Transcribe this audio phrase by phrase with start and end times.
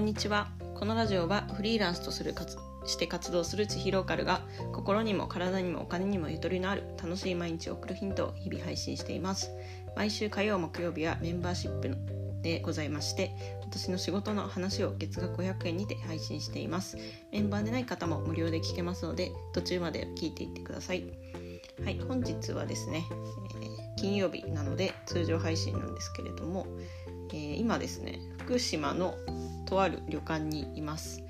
[0.00, 0.48] こんにちは。
[0.76, 2.34] このラジオはフリーランスとする
[2.86, 4.40] して活動する地域ローカルが
[4.72, 9.50] 心にも体にもお金にもゆとりのある楽しい毎日を送るヒントを日々配信しています。
[9.94, 11.94] 毎週火曜木曜日はメンバーシップ
[12.40, 16.96] でございまして私の仕事の話を月額500円にて配信しています。
[17.30, 21.04] メンバーでない方も無料で聞けますので途中まで聞いていってください。
[21.84, 23.04] はい本日はですね、
[23.60, 26.66] えー金曜日なので通常配信なんですけれども、
[27.32, 29.14] えー、今ですね福島の
[29.66, 31.22] とある旅館にいます。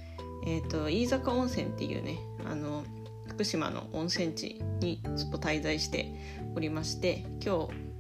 [0.47, 2.85] えっ、ー、と飯坂温泉っていうねあの
[3.27, 6.13] 福島の温泉地にちょっと滞在して
[6.55, 7.91] おりまして今日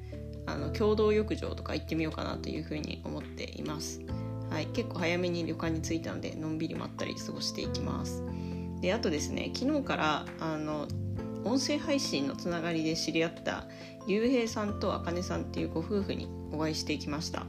[0.46, 4.01] あの共同浴場とか行ってみようかなというふうに思っています。
[4.51, 8.23] はい、結構早めに旅館に着いたのでのんびりまったり過ごしていきます。
[8.80, 10.88] であとですね昨日からあの
[11.45, 13.66] 音声配信のつながりで知り合った
[14.06, 17.46] ゆうへいさんとあかねさんっていうご夫婦にお会いしてきました。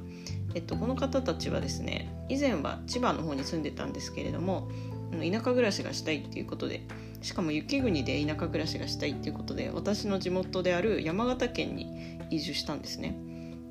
[0.54, 4.70] えっと、この方たちはですね以前は千葉の方に住んでたんですけれども
[5.12, 6.82] 田舎暮らしがしたいっていうことで
[7.22, 13.16] しかも雪国で田舎暮らしがしたいっていうことで私の地元である山形県に移住したんですね。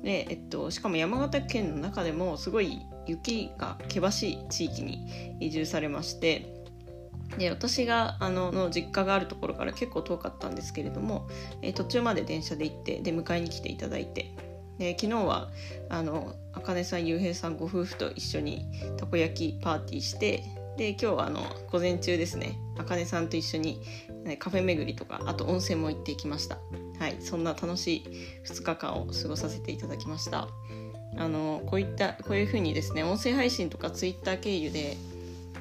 [0.03, 6.61] で、えっと、しかも山形県の中でもすごい雪が険しい地域に移住されまして
[7.37, 11.27] で私があのの実家があるところから結構遠かったんですけれども、
[11.61, 14.33] え、途中まで電車で行ってで迎えに来ていただいて
[14.81, 15.49] で昨日は
[15.89, 18.65] あの茜さんゆうへいさんご夫婦と一緒に
[18.97, 20.43] たこ焼きパーティーして
[20.75, 23.79] で今日はあの午前中ですね茜さんと一緒に
[24.39, 26.57] カフェ巡りとかあと温泉も行ってきました。
[26.97, 28.05] はいそんな楽しい
[28.47, 30.47] 2日間を過ごさせていただきました。
[31.15, 34.97] あのこういったこういうふうにですね音声配信とかツイッター経由で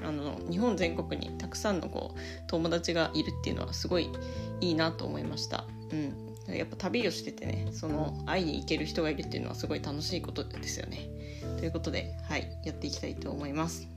[0.03, 4.11] あの日本全国にたくさんのこう友達がいるっていうのはすごい
[4.63, 5.67] いいなと思いました。
[5.93, 11.09] うん、やっぱ旅をしててねその会いに行ける人がいるっていうのはすごい楽しいことですよね。
[11.59, 13.89] ということで、はい、やっていきたいと思います。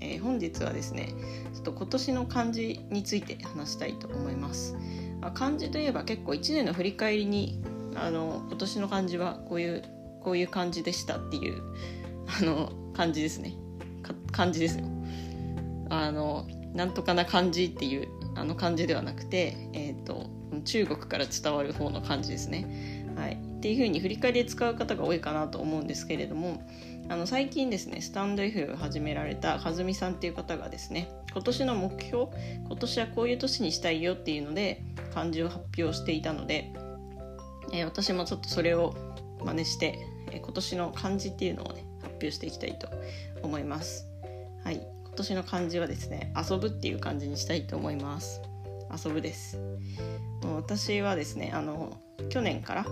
[0.00, 1.14] えー、本日はですね
[1.54, 4.74] ちょっと今年の漢字について話したいと思います。
[5.20, 7.62] まあ、漢字といえば結構1年の振り返りに
[7.94, 9.82] あの今年の漢字はこういう
[10.20, 11.62] こういう感じでしたっていう
[12.40, 13.54] あの漢字ですね
[14.32, 14.84] 漢字ですよ
[15.90, 20.26] あのなんとかな漢字っていうあの漢字ではなくて、えーと、
[20.60, 23.02] 中国から伝わる方の漢字ですね。
[23.16, 26.62] はい、っていうふうに振り返りで使う方が多いかなと思うんですけれども
[27.08, 32.26] あの最近ですねスタンド F を始められた和美さんっていう方がですね今年の目標
[32.66, 34.82] 今年はこういう年にしたいよっていうので
[35.14, 36.72] 漢字を発表していたので、
[37.72, 38.94] えー、私もちょっとそれを
[39.44, 39.98] 真似して、
[40.30, 42.88] えー、今年の漢字っていうのをね発表していきたいと
[43.42, 44.08] 思います。
[44.64, 48.40] はい今年の漢字はですね遊ぶっていう感じにしたいと思います
[48.92, 49.58] 遊ぶです。
[50.42, 51.98] もう私はですねあの
[52.30, 52.84] 去年から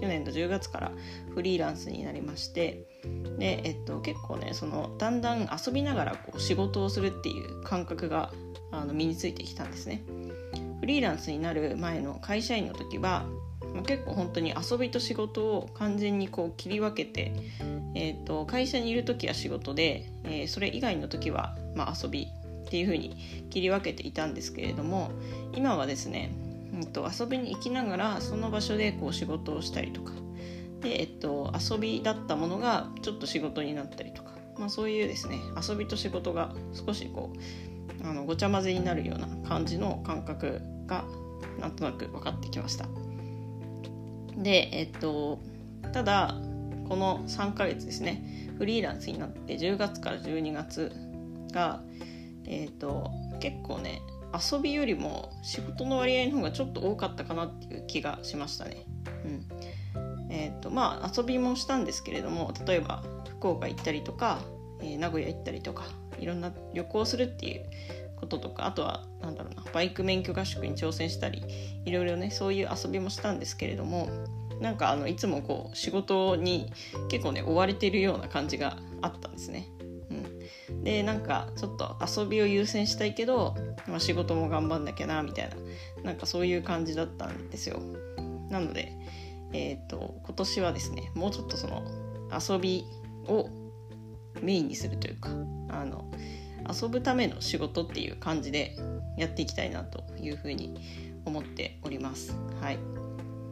[0.00, 0.92] 去年の10月から
[1.34, 2.86] フリーランスになりまして
[3.38, 8.30] で、えっと、結構ねそのだんだん遊びながらこう仕事をするっていう感覚が
[8.72, 10.02] あの身についてきたんですね。
[10.80, 13.26] フリーランスになる前の会社員の時は
[13.76, 17.32] ま結構本当に遊びと仕事を完全にこう切り分けて、
[17.94, 22.28] えーと、会社にいる時は仕事で、えー、それ以外の時は、まあ、遊び
[22.66, 25.10] っていう風に切り分けていたんですけれども
[25.54, 26.32] 今はですね、
[26.74, 30.12] えーと、遊びに行きながらその場所でこう仕事をしたりとか
[30.80, 35.38] で、えーと、遊びだったものがちょっと仕事になったりとか、まあ、そういうですね
[35.68, 37.32] 遊びと仕事が少しこ
[38.02, 41.04] うあのごちゃ混ぜになるような感じの感覚が
[41.60, 42.86] なんとなく分かってきました。
[44.36, 45.38] で、えっと、
[45.92, 46.34] ただ
[46.88, 50.92] この3ヶ月ですねフリーランスになって10月から12月
[51.52, 51.80] が、
[52.46, 54.02] えっと、結構ね
[54.32, 58.86] 遊びよりも仕事の割合の方がちょっと多かったかなっていう気がしましたね。
[59.24, 59.46] うん
[60.28, 64.40] えーとまあ、遊びもしたんですけれども例えば福岡行ったりとか、
[64.80, 65.84] えー、名古屋行ったりとか
[66.18, 67.64] いろんな旅行するっていう
[68.16, 71.44] こととかあとはなんだろうなバイク免許合宿に挑戦したり
[71.84, 74.08] いろいろねそういう遊びもしたんですけれども
[74.60, 76.72] なんかあのいつもこう仕事に
[77.08, 79.68] 結構ね追われてるような感じがあったんですね。
[80.82, 83.54] でなんかちょっと遊びを優先したいけど、
[83.86, 85.56] まあ、仕事も頑張んなきゃなみたいな
[86.02, 87.80] なんかそういう感じだったんですよ。
[88.50, 88.92] なので、
[89.52, 91.82] えー、と今年はですねもうちょっとその
[92.32, 92.84] 遊び
[93.28, 93.48] を
[94.40, 95.30] メインにするというか
[95.68, 96.10] あの
[96.68, 98.76] 遊ぶための仕事っていう感じで
[99.16, 100.74] やっていきたいなというふうに
[101.24, 102.34] 思っております。
[102.60, 102.78] はい、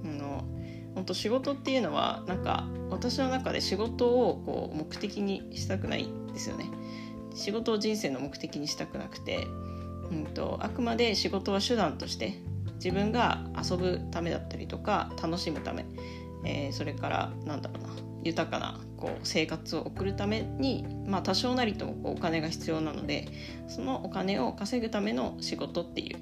[0.05, 0.45] あの
[0.95, 6.71] 本当仕事っていうのはなんか私の中で仕事をこう目的にしたくないですよね。
[7.35, 9.47] 仕事を人生の目的にしたくなくて、
[10.11, 12.35] うんと、あくまで仕事は手段として
[12.77, 15.85] 自分が遊ぶためだったりとか楽しむため、
[16.45, 23.29] えー、それからなんだろうな豊かなこう生活を送るために、まあ、多少なりともこうお金が必要なので
[23.69, 26.19] そのお金を稼ぐための仕事っていう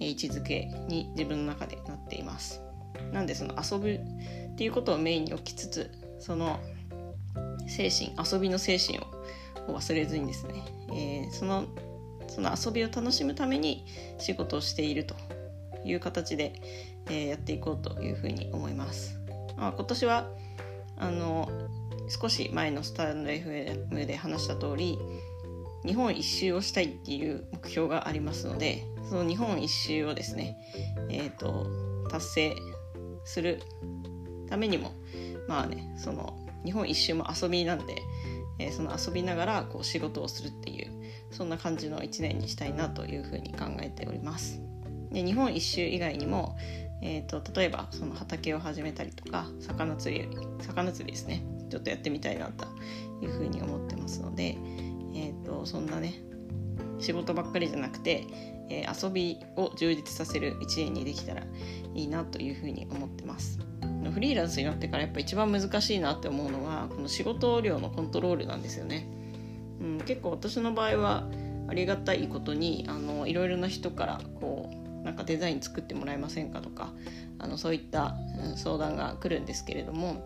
[0.00, 2.62] 位置づけに自分の中でなっています。
[3.12, 4.00] なんでその遊ぶ
[4.52, 6.60] っていうことをメインに置きつつその
[7.66, 9.06] 精神遊びの精神を
[9.68, 11.66] 忘れずにですね、えー、その
[12.28, 13.84] その遊びを楽しむために
[14.18, 15.14] 仕事をしていると
[15.84, 16.54] いう形で、
[17.06, 19.18] えー、やっていこうというふうに思います。
[19.56, 20.28] まあ、今年は
[20.96, 21.48] あの
[22.08, 24.98] 少し前のスタンド FM で話した通り
[25.84, 30.56] 日本一周をしたいっていう目標がありますのでその日本一周をですね、
[31.10, 31.66] えーと、
[32.08, 32.56] 達成
[33.24, 33.62] する
[34.48, 34.92] ためにも
[35.48, 38.02] まあねその日本一周も遊びなんで、
[38.58, 40.90] えー、その遊びながらこう仕事をするっていう
[41.30, 44.60] そんな感じの1年にしたいなというふうに考えております。
[45.10, 46.56] で日本一周以外にも、
[47.02, 50.28] えーと、例えばその畑を始めたりとか魚釣り
[50.60, 52.66] 魚釣りですねちょっとやってみたいなと
[53.22, 54.56] いうふうに思ってますので、
[55.14, 56.14] えーと、そんなね
[56.98, 58.26] 仕事ばっかりじゃなくて、
[58.72, 61.42] えー、遊びを充実させる1年にできたら
[61.94, 63.58] いいなというふうに思ってます。
[64.12, 69.06] フリーランスになってからやっぱ一番難しいなって思うのはこの仕事量のコントロールなんですよね。
[69.80, 71.28] うん、結構私の場合は
[71.68, 76.92] ありがたいことにあのいろいろな人からこうなんかデザイン作ってもらえませんかとか
[77.38, 80.22] あのそういった、うん、相談が来るんですけれども、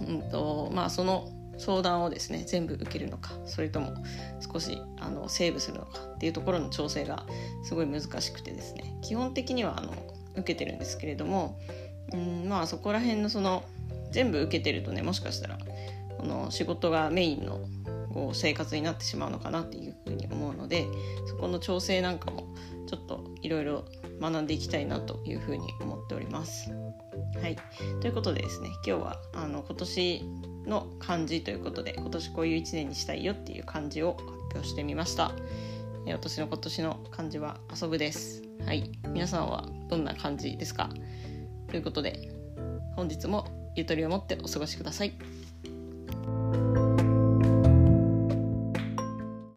[0.00, 1.28] うんとまあ、その
[1.58, 3.94] 相談をですね全部受けるのかそれとも
[4.52, 7.24] 少しあのセーブするのかっていうところの調整が
[7.64, 9.92] すごい難しくてですね基本的にはあの
[10.34, 11.58] 受けてるんですけれども、
[12.12, 13.64] うんまあ、そこら辺のその
[14.10, 15.58] 全部受けてるとねもしかしたら
[16.18, 17.60] この仕事がメインの
[18.32, 20.86] 生活になってしまうのかなっていうふうに思うので
[21.26, 22.46] そこの調整なんかも
[22.86, 23.84] ちょっといろいろ
[24.20, 26.70] 学んでいきたいなというふうに思っております。
[27.42, 27.56] はい、
[28.00, 30.22] ということでですね今日はあの今年
[30.66, 35.32] の漢字ということで今年こういう1年にしたいよっていう漢字を発表してみました。
[36.06, 38.42] 私の今年の漢字は遊ぶです。
[38.64, 40.88] はい、皆さんはどんな漢字ですか？
[41.68, 42.30] ということで
[42.94, 45.12] 本日もゆとりを持ってお過ごしください。